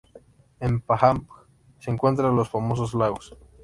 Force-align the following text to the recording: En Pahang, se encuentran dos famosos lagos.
En 0.59 0.79
Pahang, 0.81 1.27
se 1.77 1.91
encuentran 1.91 2.35
dos 2.35 2.49
famosos 2.49 2.95
lagos. 2.95 3.37